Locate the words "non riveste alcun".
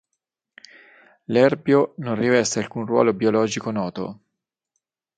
1.97-2.87